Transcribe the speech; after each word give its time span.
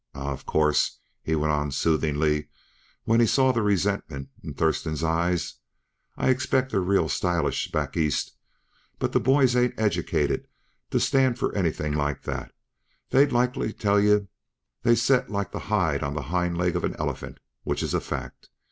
Uh 0.15 0.35
course," 0.35 0.97
he 1.21 1.35
went 1.35 1.53
on 1.53 1.69
soothingly 1.69 2.47
when 3.03 3.19
he 3.19 3.27
saw 3.27 3.51
the 3.51 3.61
resentment 3.61 4.29
in 4.43 4.51
Thurston's 4.51 5.03
eyes, 5.03 5.57
"I 6.17 6.29
expect 6.29 6.71
they're 6.71 6.81
real 6.81 7.07
stylish 7.07 7.71
back 7.71 7.95
East 7.95 8.35
but 8.97 9.11
the 9.11 9.19
boys 9.19 9.55
ain't 9.55 9.79
educated 9.79 10.47
to 10.89 10.99
stand 10.99 11.37
for 11.37 11.53
anything 11.53 11.93
like 11.93 12.23
that; 12.23 12.51
they'd 13.11 13.31
likely 13.31 13.73
tell 13.73 13.99
yuh 13.99 14.27
they 14.81 14.95
set 14.95 15.29
like 15.29 15.51
the 15.51 15.59
hide 15.69 16.01
on 16.01 16.15
the 16.15 16.23
hind 16.33 16.57
legs 16.57 16.77
of 16.77 16.83
an 16.83 16.95
elephant 16.97 17.37
which 17.63 17.83
is 17.83 17.93
a 17.93 18.01
fact. 18.01 18.49